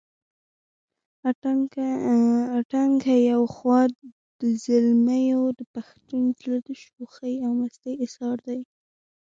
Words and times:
اتڼ 1.29 2.91
که 3.03 3.13
يو 3.31 3.41
خوا 3.55 3.81
د 4.41 4.41
زلميو 4.65 5.41
دپښتون 5.59 6.23
زړه 6.39 6.57
دشوخۍ 6.67 7.33
او 7.45 7.51
مستۍ 7.59 7.93
اظهار 8.05 8.37
دے 8.47 8.59